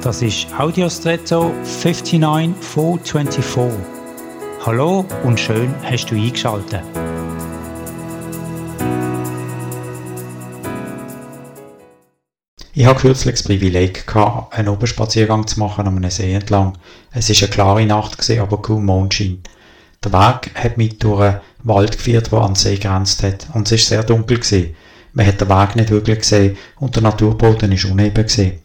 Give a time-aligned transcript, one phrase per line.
[0.00, 3.80] Das ist Audiostretto 59424.
[4.64, 6.84] Hallo und schön hast du eingeschaltet.
[12.74, 14.04] Ich hatte kürzlich das Privileg,
[14.52, 16.78] einen Oberspaziergang zu machen an einem See entlang.
[17.10, 19.42] Es war eine klare Nacht, aber kaum Mondschein.
[20.04, 23.48] Der Weg hat mich durch einen Wald geführt, der an den See grenzt hat.
[23.52, 24.76] Und es war sehr dunkel.
[25.12, 28.14] Man hat den Weg nicht wirklich gesehen und der Naturboden war uneben.
[28.14, 28.60] Gewesen.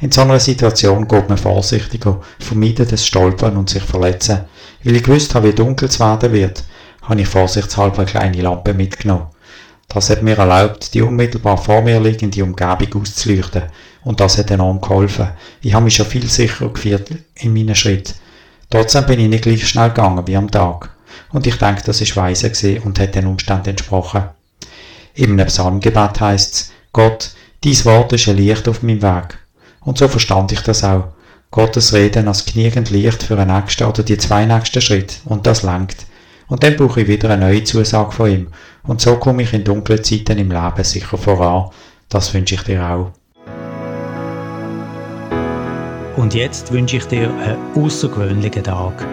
[0.00, 4.40] In so einer Situation geht man vorsichtiger, vermeidet das Stolpern und sich verletzen.
[4.82, 6.64] Weil ich gewusst habe, wie dunkel es werden wird,
[7.02, 9.26] habe ich vorsichtshalber eine kleine Lampe mitgenommen.
[9.88, 13.62] Das hat mir erlaubt, die unmittelbar vor mir liegende Umgebung auszuleuchten.
[14.02, 15.28] Und das hat enorm geholfen.
[15.62, 18.14] Ich habe mich schon viel sicherer gefühlt in meinen Schritt.
[18.70, 20.90] Trotzdem bin ich nicht gleich schnell gegangen wie am Tag.
[21.30, 22.50] Und ich denke, das ist weise
[22.82, 24.24] und hat den Umständen entsprochen.
[25.16, 27.30] Einem Psalmgebet heißt es, Gott,
[27.62, 29.38] dies Wort ist ein Licht auf meinem Weg.
[29.84, 31.08] Und so verstand ich das auch.
[31.50, 35.16] Gottes Reden als genügend Licht für den nächsten oder die zwei nächsten Schritte.
[35.26, 36.06] Und das lenkt.
[36.48, 38.48] Und dann brauche ich wieder eine neue Zusage von ihm.
[38.82, 41.70] Und so komme ich in dunklen Zeiten im Leben sicher voran.
[42.08, 43.12] Das wünsche ich dir auch.
[46.16, 49.06] Und jetzt wünsche ich dir einen außergewöhnlichen Tag.